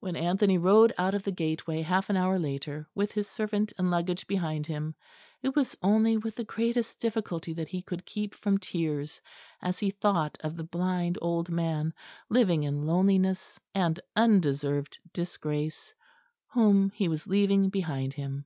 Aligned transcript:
When 0.00 0.16
Anthony 0.16 0.58
rode 0.58 0.92
out 0.98 1.14
of 1.14 1.22
the 1.22 1.32
gateway 1.32 1.80
half 1.80 2.10
an 2.10 2.16
hour 2.18 2.38
later, 2.38 2.90
with 2.94 3.12
his 3.12 3.26
servant 3.26 3.72
and 3.78 3.90
luggage 3.90 4.26
behind 4.26 4.66
him, 4.66 4.94
it 5.40 5.56
was 5.56 5.74
only 5.80 6.18
with 6.18 6.36
the 6.36 6.44
greatest 6.44 6.98
difficulty 7.00 7.54
that 7.54 7.68
he 7.70 7.80
could 7.80 8.04
keep 8.04 8.34
from 8.34 8.58
tears 8.58 9.18
as 9.62 9.78
he 9.78 9.90
thought 9.90 10.36
of 10.40 10.58
the 10.58 10.62
blind 10.62 11.16
old 11.22 11.48
man, 11.48 11.94
living 12.28 12.64
in 12.64 12.82
loneliness 12.84 13.58
and 13.74 13.98
undeserved 14.14 14.98
disgrace, 15.14 15.94
whom 16.52 16.90
he 16.90 17.08
was 17.08 17.26
leaving 17.26 17.70
behind 17.70 18.12
him. 18.12 18.44